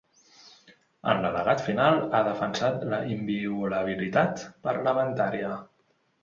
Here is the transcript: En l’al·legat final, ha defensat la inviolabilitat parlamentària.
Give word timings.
En 1.11 1.19
l’al·legat 1.25 1.61
final, 1.67 1.99
ha 2.15 2.21
defensat 2.27 2.87
la 2.95 3.01
inviolabilitat 3.17 4.43
parlamentària. 4.71 5.55